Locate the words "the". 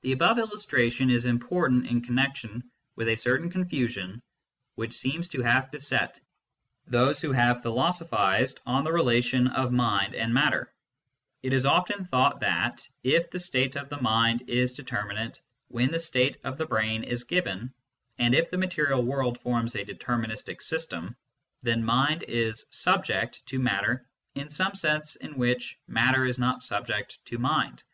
0.00-0.10, 8.82-8.90, 13.30-13.38, 13.90-14.00, 15.92-16.00, 16.58-16.66, 18.50-18.58